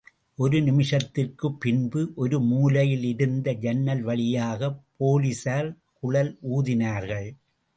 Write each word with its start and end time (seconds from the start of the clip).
ஒரு 0.35 0.59
நிமிஷத்திற்குப் 0.59 1.59
பின்பு 1.59 2.11
ஒரு 2.15 2.39
மூலையிலிருந்த 2.39 3.53
ஜன்னல் 3.53 4.01
வழியாகப் 4.01 4.81
போலிஸார் 4.99 5.69
குழல் 5.99 6.37
ஊதினார்கள். 6.55 7.29